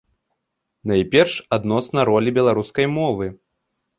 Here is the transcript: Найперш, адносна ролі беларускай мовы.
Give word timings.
Найперш, 0.91 1.33
адносна 1.57 2.05
ролі 2.09 2.35
беларускай 2.39 2.87
мовы. 2.97 3.25